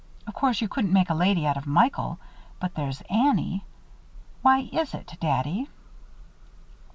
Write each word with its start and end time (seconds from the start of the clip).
Of 0.25 0.33
course 0.33 0.61
you 0.61 0.67
couldn't 0.67 0.91
make 0.91 1.11
a 1.11 1.13
lady 1.13 1.45
out 1.45 1.57
of 1.57 1.67
Michael; 1.67 2.17
but 2.59 2.73
there's 2.73 3.03
Annie. 3.07 3.63
Why 4.41 4.61
is 4.73 4.95
it, 4.95 5.13
Daddy?" 5.19 5.69